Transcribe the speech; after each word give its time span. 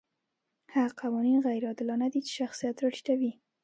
هغه 0.75 0.91
قوانین 1.01 1.39
غیر 1.47 1.63
عادلانه 1.69 2.07
دي 2.13 2.19
چې 2.25 2.31
شخصیت 2.39 2.75
راټیټوي. 2.83 3.31